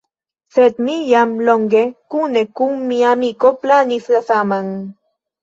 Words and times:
Sed 0.53 0.77
mi 0.85 0.95
jam 1.09 1.35
longe 1.49 1.83
kune 2.15 2.43
kun 2.61 2.81
mia 2.87 3.13
amiko 3.19 3.53
planis 3.67 4.11
la 4.17 4.25
saman. 4.33 4.75